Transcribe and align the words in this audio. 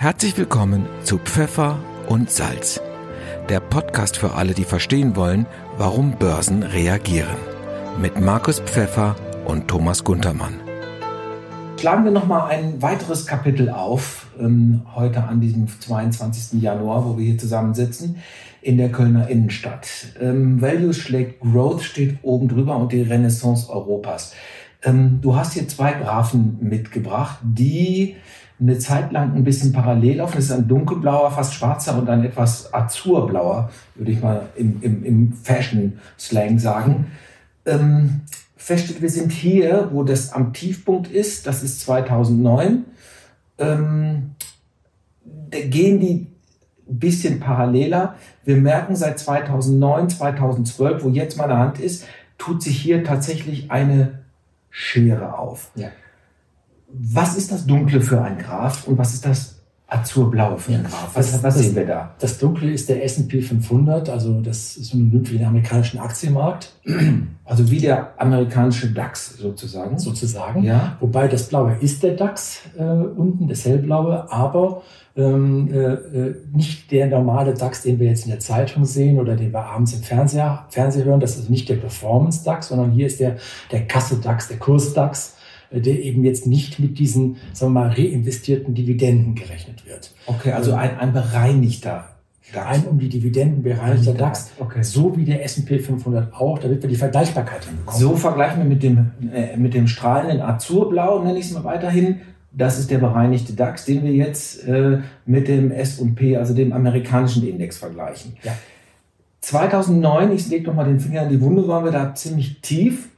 Herzlich 0.00 0.38
willkommen 0.38 0.86
zu 1.02 1.18
Pfeffer 1.18 1.76
und 2.06 2.30
Salz, 2.30 2.80
der 3.48 3.58
Podcast 3.58 4.16
für 4.16 4.34
alle, 4.34 4.54
die 4.54 4.62
verstehen 4.62 5.16
wollen, 5.16 5.44
warum 5.76 6.12
Börsen 6.12 6.62
reagieren. 6.62 7.36
Mit 8.00 8.20
Markus 8.20 8.60
Pfeffer 8.60 9.16
und 9.44 9.66
Thomas 9.66 10.04
Guntermann. 10.04 10.54
Schlagen 11.80 12.04
wir 12.04 12.12
nochmal 12.12 12.48
ein 12.48 12.80
weiteres 12.80 13.26
Kapitel 13.26 13.70
auf, 13.70 14.28
ähm, 14.38 14.82
heute 14.94 15.24
an 15.24 15.40
diesem 15.40 15.66
22. 15.66 16.62
Januar, 16.62 17.04
wo 17.04 17.18
wir 17.18 17.24
hier 17.24 17.38
zusammensitzen, 17.38 18.18
in 18.62 18.76
der 18.76 18.92
Kölner 18.92 19.26
Innenstadt. 19.26 19.88
Ähm, 20.20 20.62
Value 20.62 20.94
schlägt 20.94 21.40
Growth 21.40 21.82
steht 21.82 22.18
oben 22.22 22.46
drüber 22.46 22.76
und 22.76 22.92
die 22.92 23.02
Renaissance 23.02 23.68
Europas. 23.68 24.32
Ähm, 24.84 25.18
du 25.20 25.34
hast 25.34 25.54
hier 25.54 25.66
zwei 25.66 25.90
Graphen 25.94 26.56
mitgebracht, 26.60 27.38
die 27.42 28.14
eine 28.60 28.78
Zeit 28.78 29.12
lang 29.12 29.34
ein 29.34 29.44
bisschen 29.44 29.72
parallel 29.72 30.16
laufen. 30.16 30.36
Das 30.36 30.46
ist 30.46 30.52
ein 30.52 30.66
dunkelblauer, 30.66 31.30
fast 31.30 31.54
schwarzer 31.54 31.96
und 31.98 32.08
ein 32.08 32.24
etwas 32.24 32.72
azurblauer, 32.74 33.70
würde 33.94 34.12
ich 34.12 34.20
mal 34.20 34.48
im, 34.56 34.82
im, 34.82 35.04
im 35.04 35.32
Fashion-Slang 35.32 36.58
sagen. 36.58 37.06
Ähm, 37.66 38.22
feststeht, 38.56 39.00
wir 39.00 39.10
sind 39.10 39.32
hier, 39.32 39.90
wo 39.92 40.02
das 40.02 40.32
am 40.32 40.52
Tiefpunkt 40.52 41.08
ist, 41.10 41.46
das 41.46 41.62
ist 41.62 41.80
2009. 41.82 42.84
Ähm, 43.58 44.30
gehen 45.50 46.00
die 46.00 46.26
ein 46.88 46.98
bisschen 46.98 47.38
paralleler. 47.38 48.16
Wir 48.44 48.56
merken 48.56 48.96
seit 48.96 49.18
2009, 49.18 50.10
2012, 50.10 51.04
wo 51.04 51.08
jetzt 51.10 51.36
meine 51.36 51.58
Hand 51.58 51.78
ist, 51.78 52.06
tut 52.38 52.62
sich 52.62 52.80
hier 52.80 53.04
tatsächlich 53.04 53.70
eine 53.70 54.20
Schere 54.70 55.38
auf. 55.38 55.70
Ja. 55.74 55.88
Was 56.90 57.36
ist 57.36 57.52
das 57.52 57.66
Dunkle 57.66 58.00
für 58.00 58.22
ein 58.22 58.38
Graph 58.38 58.86
und 58.88 58.96
was 58.96 59.14
ist 59.14 59.26
das 59.26 59.56
Azurblaue 59.88 60.58
für 60.58 60.72
ein 60.72 60.84
Graph? 60.84 61.10
Was, 61.14 61.32
was 61.32 61.42
das, 61.42 61.58
sehen 61.58 61.74
wir 61.74 61.86
da? 61.86 62.14
Das 62.18 62.38
Dunkle 62.38 62.70
ist 62.70 62.88
der 62.88 63.04
S&P 63.04 63.40
500, 63.42 64.08
also 64.10 64.40
das 64.40 64.76
ist 64.76 64.90
synonym 64.90 65.24
für 65.24 65.36
den 65.36 65.46
amerikanischen 65.46 65.98
Aktienmarkt. 65.98 66.74
Also 67.44 67.70
wie 67.70 67.78
der 67.80 68.12
amerikanische 68.20 68.90
DAX 68.90 69.38
sozusagen. 69.38 69.98
Sozusagen. 69.98 70.64
Ja. 70.64 70.98
Wobei 71.00 71.28
das 71.28 71.48
Blaue 71.48 71.78
ist 71.80 72.02
der 72.02 72.12
DAX 72.12 72.60
äh, 72.78 72.82
unten, 72.82 73.48
das 73.48 73.64
hellblaue, 73.64 74.30
aber 74.30 74.82
ähm, 75.16 75.72
äh, 75.72 75.94
äh, 75.94 76.34
nicht 76.52 76.90
der 76.92 77.06
normale 77.06 77.54
DAX, 77.54 77.84
den 77.84 77.98
wir 77.98 78.08
jetzt 78.08 78.26
in 78.26 78.32
der 78.32 78.40
Zeitung 78.40 78.84
sehen 78.84 79.18
oder 79.18 79.34
den 79.34 79.50
wir 79.50 79.64
abends 79.64 79.94
im 79.94 80.02
Fernseher, 80.02 80.66
Fernseher 80.68 81.06
hören. 81.06 81.20
Das 81.20 81.30
ist 81.30 81.38
also 81.38 81.50
nicht 81.50 81.70
der 81.70 81.76
Performance 81.76 82.44
DAX, 82.44 82.68
sondern 82.68 82.90
hier 82.90 83.06
ist 83.06 83.18
der, 83.18 83.38
der 83.72 83.86
Kasse 83.86 84.16
DAX, 84.16 84.48
der 84.48 84.58
Kurs 84.58 84.92
DAX 84.92 85.30
äh, 85.30 85.37
der 85.70 86.02
eben 86.02 86.24
jetzt 86.24 86.46
nicht 86.46 86.78
mit 86.78 86.98
diesen, 86.98 87.36
sagen 87.52 87.72
wir 87.72 87.80
mal, 87.80 87.88
reinvestierten 87.90 88.74
Dividenden 88.74 89.34
gerechnet 89.34 89.86
wird. 89.86 90.12
Okay, 90.26 90.52
also 90.52 90.74
ein, 90.74 90.98
ein 90.98 91.12
bereinigter 91.12 92.08
DAX. 92.52 92.66
Ein 92.66 92.88
um 92.88 92.98
die 92.98 93.08
Dividenden 93.08 93.62
bereinigter 93.62 94.14
DAX, 94.14 94.52
okay. 94.58 94.82
so 94.82 95.16
wie 95.16 95.24
der 95.24 95.44
S&P 95.44 95.78
500 95.78 96.32
auch, 96.32 96.58
damit 96.58 96.82
wir 96.82 96.88
die 96.88 96.96
Vergleichbarkeit 96.96 97.64
hinbekommen. 97.64 98.00
So 98.00 98.16
vergleichen 98.16 98.62
wir 98.62 98.68
mit 98.68 98.82
dem, 98.82 99.10
äh, 99.32 99.56
mit 99.56 99.74
dem 99.74 99.86
strahlenden 99.86 100.40
Azurblau, 100.40 101.22
nenne 101.22 101.38
ich 101.38 101.46
es 101.46 101.52
mal 101.52 101.64
weiterhin. 101.64 102.20
Das 102.50 102.78
ist 102.78 102.90
der 102.90 102.98
bereinigte 102.98 103.52
DAX, 103.52 103.84
den 103.84 104.02
wir 104.02 104.12
jetzt 104.12 104.66
äh, 104.66 105.00
mit 105.26 105.48
dem 105.48 105.70
S&P, 105.70 106.36
also 106.36 106.54
dem 106.54 106.72
amerikanischen 106.72 107.46
Index 107.46 107.76
vergleichen. 107.76 108.36
Ja. 108.42 108.56
2009, 109.42 110.32
ich 110.32 110.48
lege 110.48 110.66
noch 110.66 110.74
mal 110.74 110.84
den 110.84 111.00
Finger 111.00 111.24
in 111.24 111.28
die 111.28 111.40
Wunde, 111.40 111.68
waren 111.68 111.84
wir 111.84 111.92
da 111.92 112.14
ziemlich 112.14 112.60
tief. 112.60 113.10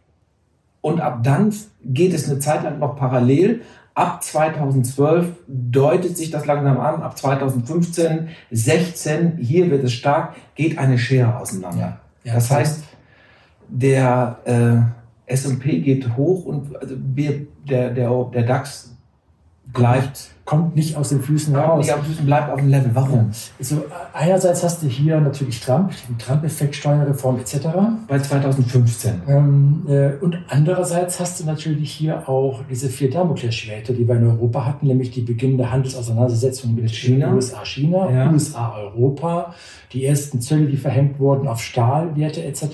Und 0.80 1.00
ab 1.00 1.20
dann 1.22 1.54
geht 1.84 2.14
es 2.14 2.28
eine 2.28 2.38
Zeit 2.38 2.62
lang 2.62 2.78
noch 2.78 2.96
parallel. 2.96 3.62
Ab 3.94 4.22
2012 4.22 5.26
deutet 5.46 6.16
sich 6.16 6.30
das 6.30 6.46
langsam 6.46 6.80
an. 6.80 7.02
Ab 7.02 7.18
2015, 7.18 8.28
16, 8.50 9.38
hier 9.38 9.70
wird 9.70 9.84
es 9.84 9.92
stark, 9.92 10.36
geht 10.54 10.78
eine 10.78 10.98
Schere 10.98 11.36
auseinander. 11.38 12.00
Ja, 12.24 12.34
das 12.34 12.50
heißt, 12.50 12.84
der 13.68 14.38
äh, 14.44 15.32
S&P 15.32 15.80
geht 15.80 16.16
hoch 16.16 16.44
und 16.44 16.76
also 16.80 16.96
wir, 17.14 17.46
der, 17.68 17.90
der, 17.90 18.24
der 18.32 18.42
DAX 18.42 18.96
bleibt 19.72 20.30
kommt 20.50 20.74
nicht 20.74 20.96
aus 20.96 21.10
den 21.10 21.22
Füßen 21.22 21.54
raus. 21.54 21.78
Nicht 21.78 21.94
aus 21.94 22.00
den 22.00 22.06
Füßen, 22.06 22.26
bleibt 22.26 22.50
auf 22.50 22.58
dem 22.58 22.70
Level. 22.70 22.90
Warum? 22.92 23.30
Also 23.60 23.84
einerseits 24.12 24.64
hast 24.64 24.82
du 24.82 24.88
hier 24.88 25.20
natürlich 25.20 25.60
Trump, 25.60 25.92
den 26.08 26.18
Trump-Effekt, 26.18 26.74
Steuerreform 26.74 27.38
etc. 27.38 27.68
Bei 28.08 28.18
2015. 28.18 29.22
Ähm, 29.28 29.86
äh, 29.88 30.14
und 30.20 30.36
andererseits 30.48 31.20
hast 31.20 31.38
du 31.38 31.44
natürlich 31.44 31.92
hier 31.92 32.28
auch 32.28 32.62
diese 32.68 32.88
vier 32.88 33.12
Damoklesschwerter, 33.12 33.92
die 33.92 34.08
wir 34.08 34.16
in 34.16 34.26
Europa 34.26 34.66
hatten, 34.66 34.88
nämlich 34.88 35.12
die 35.12 35.20
beginnende 35.20 35.70
Handelsauseinandersetzung 35.70 36.74
mit 36.74 36.90
China, 36.90 37.32
USA, 37.32 37.64
China, 37.64 38.10
ja. 38.10 38.32
USA, 38.32 38.74
Europa, 38.76 39.54
die 39.92 40.04
ersten 40.04 40.40
Zölle, 40.40 40.66
die 40.66 40.78
verhängt 40.78 41.20
wurden 41.20 41.46
auf 41.46 41.62
Stahlwerte 41.62 42.42
etc. 42.42 42.64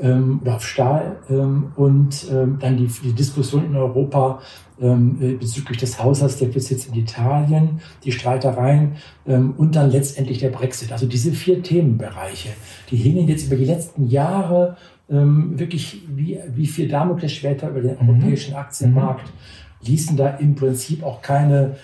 Ähm, 0.00 0.40
oder 0.42 0.56
auf 0.56 0.66
Stahl 0.66 1.16
ähm, 1.30 1.72
und 1.76 2.26
ähm, 2.30 2.58
dann 2.60 2.76
die, 2.76 2.86
die 2.86 3.12
Diskussion 3.12 3.64
in 3.64 3.76
Europa 3.76 4.40
ähm, 4.80 5.16
äh, 5.20 5.32
bezüglich 5.32 5.78
des 5.78 6.02
Haushaltsdefizits 6.02 6.86
in 6.86 6.94
Italien, 6.94 7.80
die 8.04 8.12
Streitereien 8.12 8.96
ähm, 9.26 9.54
und 9.56 9.74
dann 9.74 9.90
letztendlich 9.90 10.38
der 10.38 10.50
Brexit. 10.50 10.92
Also 10.92 11.06
diese 11.06 11.32
vier 11.32 11.62
Themenbereiche, 11.62 12.50
die 12.90 12.96
hingen 12.96 13.26
jetzt 13.26 13.46
über 13.46 13.56
die 13.56 13.64
letzten 13.64 14.06
Jahre 14.08 14.76
ähm, 15.08 15.58
wirklich 15.58 16.02
wie, 16.08 16.38
wie 16.54 16.66
vier 16.66 16.88
Damoklesschwerter 16.88 17.70
über 17.70 17.80
den 17.80 17.96
mhm. 17.98 18.08
europäischen 18.08 18.54
Aktienmarkt, 18.54 19.32
ließen 19.82 20.16
da 20.16 20.28
im 20.36 20.54
Prinzip 20.54 21.02
auch 21.02 21.22
keine 21.22 21.76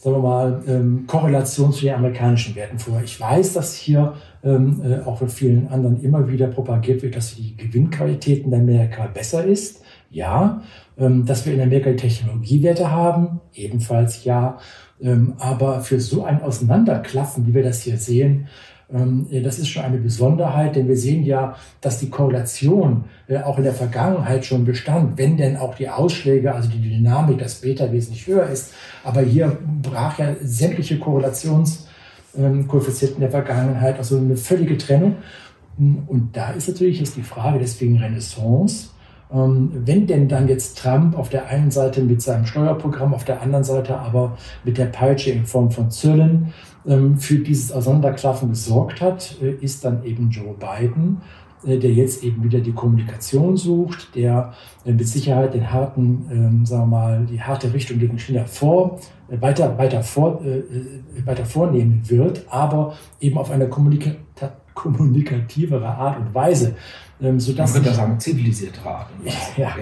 sagen 0.00 0.16
wir 0.16 0.22
mal, 0.22 0.62
ähm, 0.66 1.04
Korrelation 1.06 1.74
zu 1.74 1.82
den 1.82 1.94
amerikanischen 1.94 2.54
Werten 2.56 2.78
vor. 2.78 3.02
Ich 3.04 3.20
weiß, 3.20 3.52
dass 3.52 3.74
hier 3.74 4.14
ähm, 4.42 4.80
äh, 4.82 5.00
auch 5.06 5.18
von 5.18 5.28
vielen 5.28 5.68
anderen 5.68 6.02
immer 6.02 6.26
wieder 6.26 6.46
propagiert 6.46 7.02
wird, 7.02 7.16
dass 7.16 7.34
die 7.34 7.54
Gewinnqualität 7.54 8.46
in 8.46 8.54
Amerika 8.54 9.06
besser 9.08 9.44
ist. 9.44 9.82
Ja, 10.10 10.62
ähm, 10.96 11.26
dass 11.26 11.44
wir 11.44 11.52
in 11.52 11.60
Amerika 11.60 11.90
die 11.90 11.96
Technologiewerte 11.96 12.90
haben, 12.90 13.40
ebenfalls 13.52 14.24
ja. 14.24 14.58
Ähm, 15.02 15.34
aber 15.38 15.82
für 15.82 16.00
so 16.00 16.24
ein 16.24 16.42
Auseinanderklaffen, 16.42 17.46
wie 17.46 17.52
wir 17.52 17.62
das 17.62 17.82
hier 17.82 17.98
sehen, 17.98 18.48
das 18.92 19.58
ist 19.60 19.68
schon 19.68 19.84
eine 19.84 19.98
Besonderheit, 19.98 20.74
denn 20.74 20.88
wir 20.88 20.96
sehen 20.96 21.24
ja, 21.24 21.54
dass 21.80 22.00
die 22.00 22.10
Korrelation 22.10 23.04
äh, 23.28 23.38
auch 23.38 23.56
in 23.58 23.64
der 23.64 23.74
Vergangenheit 23.74 24.44
schon 24.44 24.64
bestand, 24.64 25.16
wenn 25.16 25.36
denn 25.36 25.56
auch 25.56 25.76
die 25.76 25.88
Ausschläge, 25.88 26.52
also 26.52 26.68
die 26.68 26.80
Dynamik, 26.80 27.38
das 27.38 27.60
Beta 27.60 27.92
wesentlich 27.92 28.26
höher 28.26 28.46
ist. 28.46 28.72
Aber 29.04 29.20
hier 29.20 29.56
brach 29.82 30.18
ja 30.18 30.34
sämtliche 30.42 30.98
Korrelationskoeffizienten 30.98 33.20
der 33.20 33.30
Vergangenheit, 33.30 33.96
also 33.96 34.18
eine 34.18 34.36
völlige 34.36 34.76
Trennung. 34.76 35.14
Und 35.78 36.30
da 36.32 36.50
ist 36.50 36.66
natürlich 36.68 36.98
jetzt 36.98 37.16
die 37.16 37.22
Frage, 37.22 37.60
deswegen 37.60 37.98
Renaissance, 37.98 38.88
ähm, 39.32 39.70
wenn 39.84 40.08
denn 40.08 40.26
dann 40.28 40.48
jetzt 40.48 40.78
Trump 40.78 41.16
auf 41.16 41.28
der 41.28 41.46
einen 41.46 41.70
Seite 41.70 42.02
mit 42.02 42.22
seinem 42.22 42.44
Steuerprogramm, 42.44 43.14
auf 43.14 43.24
der 43.24 43.40
anderen 43.40 43.62
Seite 43.62 43.96
aber 43.96 44.36
mit 44.64 44.78
der 44.78 44.86
Peitsche 44.86 45.30
in 45.30 45.46
Form 45.46 45.70
von 45.70 45.92
Zöllen 45.92 46.32
ähm, 46.32 46.52
für 47.18 47.38
dieses 47.38 47.72
Auseinanderklaffen 47.72 48.50
gesorgt 48.50 49.00
hat, 49.00 49.36
äh, 49.42 49.52
ist 49.62 49.84
dann 49.84 50.04
eben 50.04 50.30
Joe 50.30 50.54
Biden, 50.54 51.20
äh, 51.64 51.78
der 51.78 51.92
jetzt 51.92 52.24
eben 52.24 52.42
wieder 52.42 52.60
die 52.60 52.72
Kommunikation 52.72 53.56
sucht, 53.56 54.14
der 54.14 54.54
äh, 54.84 54.92
mit 54.92 55.06
Sicherheit 55.06 55.52
den 55.52 55.70
harten, 55.70 56.26
ähm, 56.30 56.66
sagen 56.66 56.84
wir 56.84 56.86
mal, 56.86 57.26
die 57.26 57.40
harte 57.40 57.72
Richtung 57.74 57.98
gegen 57.98 58.18
China 58.18 58.44
vor, 58.44 58.98
weiter, 59.28 59.78
weiter, 59.78 60.02
vor, 60.02 60.40
weiter 61.24 61.44
vornehmen 61.44 62.02
wird, 62.06 62.44
aber 62.48 62.94
eben 63.20 63.38
auf 63.38 63.50
eine 63.52 63.68
kommunika 63.68 64.10
kommunikativere 64.74 65.86
Art 65.86 66.18
und 66.18 66.34
Weise. 66.34 66.74
Ähm, 67.22 67.38
sodass 67.38 67.74
man 67.74 67.82
könnte 67.82 67.96
sagen, 67.96 68.18
zivilisiertere 68.18 68.88
Art. 68.88 69.08
Ja, 69.56 69.64
ja, 69.64 69.74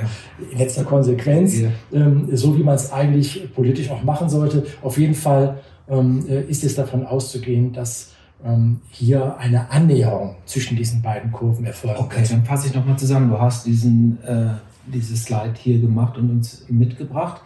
in 0.50 0.58
letzter 0.58 0.82
Konsequenz, 0.82 1.60
ja. 1.60 1.68
ähm, 1.92 2.28
so 2.32 2.58
wie 2.58 2.64
man 2.64 2.74
es 2.74 2.90
eigentlich 2.92 3.54
politisch 3.54 3.90
auch 3.90 4.02
machen 4.02 4.28
sollte. 4.28 4.66
Auf 4.82 4.98
jeden 4.98 5.14
Fall 5.14 5.44
ähm, 5.50 5.58
ist 5.88 6.64
es 6.64 6.74
davon 6.74 7.06
auszugehen, 7.06 7.72
dass 7.72 8.12
ähm, 8.44 8.80
hier 8.90 9.36
eine 9.38 9.70
Annäherung 9.70 10.36
zwischen 10.44 10.76
diesen 10.76 11.02
beiden 11.02 11.32
Kurven 11.32 11.64
erfolgt. 11.64 11.98
Okay, 11.98 12.24
dann 12.28 12.44
fasse 12.44 12.68
ich 12.68 12.74
nochmal 12.74 12.98
zusammen. 12.98 13.30
Du 13.30 13.40
hast 13.40 13.66
diesen, 13.66 14.22
äh, 14.22 14.50
dieses 14.86 15.24
Slide 15.24 15.54
hier 15.56 15.80
gemacht 15.80 16.16
und 16.18 16.30
uns 16.30 16.64
mitgebracht, 16.68 17.42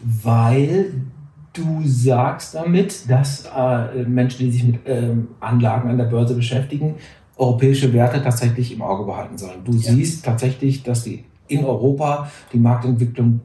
weil 0.00 0.92
du 1.52 1.82
sagst 1.84 2.54
damit, 2.54 3.08
dass 3.10 3.46
äh, 3.46 4.04
Menschen, 4.04 4.46
die 4.46 4.50
sich 4.50 4.64
mit 4.64 4.80
ähm, 4.86 5.28
Anlagen 5.40 5.88
an 5.88 5.98
der 5.98 6.04
Börse 6.04 6.34
beschäftigen, 6.34 6.96
europäische 7.36 7.92
Werte 7.92 8.22
tatsächlich 8.22 8.72
im 8.72 8.82
Auge 8.82 9.04
behalten 9.04 9.38
sollen. 9.38 9.64
Du 9.64 9.72
ja. 9.72 9.92
siehst 9.92 10.24
tatsächlich, 10.24 10.82
dass 10.82 11.04
die 11.04 11.24
in 11.46 11.64
Europa 11.64 12.30
die 12.52 12.58
Marktentwicklung, 12.58 13.40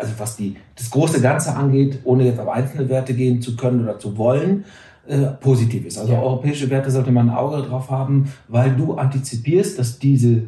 also 0.00 0.12
was 0.18 0.36
die, 0.36 0.56
das 0.76 0.90
große 0.90 1.20
Ganze 1.20 1.54
angeht, 1.54 2.00
ohne 2.04 2.24
jetzt 2.24 2.40
auf 2.40 2.48
einzelne 2.48 2.88
Werte 2.88 3.14
gehen 3.14 3.40
zu 3.40 3.56
können 3.56 3.82
oder 3.82 3.98
zu 3.98 4.16
wollen, 4.16 4.64
äh, 5.06 5.26
positiv 5.40 5.86
ist. 5.86 5.98
Also 5.98 6.12
ja. 6.12 6.20
europäische 6.20 6.68
Werte 6.70 6.90
sollte 6.90 7.10
man 7.10 7.30
ein 7.30 7.36
Auge 7.36 7.62
drauf 7.62 7.90
haben, 7.90 8.32
weil 8.48 8.74
du 8.74 8.94
antizipierst, 8.94 9.78
dass 9.78 9.98
diese, 9.98 10.42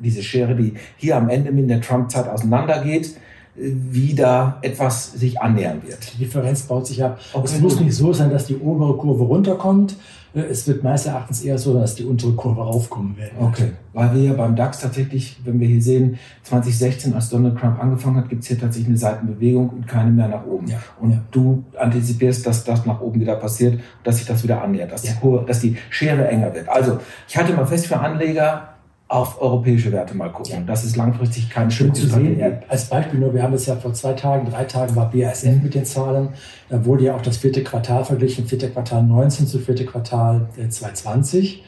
diese 0.00 0.22
Schere, 0.22 0.54
die 0.54 0.74
hier 0.96 1.16
am 1.16 1.28
Ende 1.28 1.52
mit 1.52 1.68
der 1.68 1.80
Trump-Zeit 1.80 2.28
auseinandergeht, 2.28 3.16
wieder 3.58 4.58
etwas 4.60 5.12
sich 5.12 5.40
annähern 5.40 5.82
wird. 5.82 6.12
Die 6.12 6.18
Differenz 6.18 6.62
baut 6.62 6.86
sich 6.86 7.02
ab. 7.02 7.18
Es 7.42 7.58
muss 7.58 7.80
nicht 7.80 7.94
so 7.94 8.12
sein, 8.12 8.30
dass 8.30 8.46
die 8.46 8.56
obere 8.56 8.96
Kurve 8.96 9.24
runterkommt. 9.24 9.96
Es 10.36 10.68
wird 10.68 10.82
meines 10.82 11.06
Erachtens 11.06 11.42
eher 11.42 11.56
so, 11.56 11.72
dass 11.72 11.94
die 11.94 12.04
untere 12.04 12.32
Kurve 12.32 12.60
raufkommen 12.60 13.16
wird. 13.16 13.30
Okay, 13.40 13.72
weil 13.94 14.14
wir 14.14 14.22
ja 14.22 14.32
beim 14.34 14.54
DAX 14.54 14.80
tatsächlich, 14.80 15.40
wenn 15.44 15.58
wir 15.58 15.66
hier 15.66 15.80
sehen, 15.80 16.18
2016, 16.42 17.14
als 17.14 17.30
Donald 17.30 17.58
Trump 17.58 17.82
angefangen 17.82 18.16
hat, 18.16 18.28
gibt 18.28 18.42
es 18.42 18.48
hier 18.48 18.58
tatsächlich 18.58 18.88
eine 18.88 18.98
Seitenbewegung 18.98 19.70
und 19.70 19.88
keine 19.88 20.10
mehr 20.10 20.28
nach 20.28 20.44
oben. 20.44 20.66
Ja. 20.66 20.78
Und 21.00 21.12
ja. 21.12 21.22
du 21.30 21.64
antizipierst, 21.78 22.46
dass 22.46 22.64
das 22.64 22.84
nach 22.84 23.00
oben 23.00 23.18
wieder 23.18 23.36
passiert, 23.36 23.80
dass 24.04 24.18
sich 24.18 24.26
das 24.26 24.42
wieder 24.42 24.62
annähert, 24.62 24.92
dass, 24.92 25.04
ja. 25.04 25.12
die, 25.12 25.20
Kurve, 25.20 25.46
dass 25.46 25.60
die 25.60 25.76
Schere 25.88 26.28
enger 26.28 26.54
wird. 26.54 26.68
Also, 26.68 26.98
ich 27.26 27.36
halte 27.38 27.54
mal 27.54 27.66
fest 27.66 27.86
für 27.86 27.98
Anleger, 27.98 28.75
auf 29.08 29.40
europäische 29.40 29.92
Werte 29.92 30.16
mal 30.16 30.32
gucken. 30.32 30.52
Ja. 30.52 30.60
Das 30.60 30.84
ist 30.84 30.96
langfristig 30.96 31.48
kein 31.48 31.70
Schön 31.70 31.94
zu 31.94 32.08
sehen. 32.08 32.40
Als 32.68 32.86
Beispiel 32.86 33.20
nur, 33.20 33.32
wir 33.34 33.42
haben 33.42 33.54
es 33.54 33.66
ja 33.66 33.76
vor 33.76 33.94
zwei 33.94 34.14
Tagen, 34.14 34.50
drei 34.50 34.64
Tagen 34.64 34.96
war 34.96 35.10
BASF 35.10 35.44
mhm. 35.44 35.62
mit 35.62 35.74
den 35.74 35.84
Zahlen. 35.84 36.30
Da 36.68 36.84
wurde 36.84 37.04
ja 37.04 37.14
auch 37.14 37.22
das 37.22 37.36
vierte 37.36 37.62
Quartal 37.62 38.04
verglichen, 38.04 38.46
vierte 38.46 38.68
Quartal 38.68 39.04
19 39.04 39.46
zu 39.46 39.60
vierte 39.60 39.86
Quartal 39.86 40.48
2020. 40.56 41.62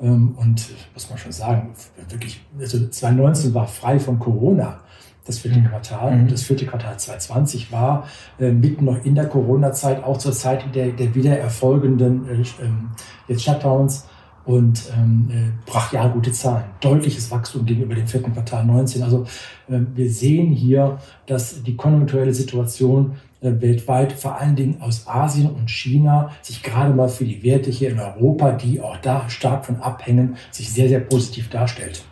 Äh, 0.00 0.06
ähm, 0.06 0.34
und 0.36 0.68
muss 0.92 1.08
man 1.08 1.18
schon 1.18 1.32
sagen, 1.32 1.72
wirklich, 2.08 2.40
also 2.58 2.78
2019 2.88 3.54
war 3.54 3.66
frei 3.66 3.98
von 3.98 4.18
Corona 4.18 4.80
das 5.26 5.38
vierte 5.38 5.58
mhm. 5.58 5.68
Quartal. 5.68 6.12
Und 6.12 6.30
das 6.30 6.42
vierte 6.42 6.66
Quartal 6.66 6.98
2020 6.98 7.72
war 7.72 8.06
äh, 8.38 8.50
mitten 8.50 8.84
noch 8.84 9.04
in 9.04 9.14
der 9.14 9.26
Corona-Zeit, 9.26 10.04
auch 10.04 10.18
zur 10.18 10.32
Zeit 10.32 10.74
der, 10.74 10.88
der 10.88 11.14
wieder 11.14 11.38
erfolgenden 11.38 12.28
äh, 12.28 12.62
ähm, 12.62 12.90
jetzt 13.26 13.42
Shutdowns 13.42 14.06
und 14.46 14.82
ähm, 14.96 15.28
äh, 15.30 15.70
brachial 15.70 16.10
gute 16.10 16.32
Zahlen. 16.32 16.64
Deutliches 16.80 17.30
Wachstum 17.30 17.64
gegenüber 17.64 17.94
dem 17.94 18.06
vierten 18.06 18.32
Quartal 18.32 18.64
19. 18.64 19.02
Also 19.02 19.24
äh, 19.68 19.78
wir 19.94 20.10
sehen 20.10 20.52
hier, 20.52 20.98
dass 21.26 21.62
die 21.62 21.76
konjunkturelle 21.76 22.34
Situation 22.34 23.16
äh, 23.40 23.52
weltweit, 23.60 24.12
vor 24.12 24.38
allen 24.38 24.56
Dingen 24.56 24.80
aus 24.80 25.06
Asien 25.06 25.50
und 25.50 25.70
China, 25.70 26.30
sich 26.42 26.62
gerade 26.62 26.92
mal 26.92 27.08
für 27.08 27.24
die 27.24 27.42
Werte 27.42 27.70
hier 27.70 27.90
in 27.90 27.98
Europa, 27.98 28.52
die 28.52 28.80
auch 28.80 28.98
da 28.98 29.28
stark 29.30 29.66
von 29.66 29.76
abhängen, 29.76 30.36
sich 30.50 30.72
sehr, 30.72 30.88
sehr 30.88 31.00
positiv 31.00 31.48
darstellt. 31.48 32.04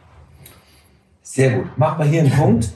Sehr 1.23 1.59
gut. 1.59 1.79
Machen 1.79 1.99
wir 1.99 2.07
hier 2.07 2.21
einen 2.21 2.33
Punkt. 2.33 2.73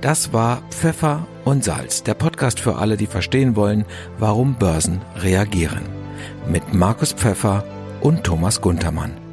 Das 0.00 0.34
war 0.34 0.62
Pfeffer 0.70 1.26
und 1.46 1.64
Salz, 1.64 2.02
der 2.02 2.14
Podcast 2.14 2.60
für 2.60 2.76
alle, 2.76 2.98
die 2.98 3.06
verstehen 3.06 3.56
wollen, 3.56 3.86
warum 4.18 4.54
Börsen 4.54 5.00
reagieren. 5.16 5.82
Mit 6.46 6.74
Markus 6.74 7.12
Pfeffer 7.12 7.64
und 8.04 8.22
Thomas 8.22 8.60
Guntermann. 8.60 9.23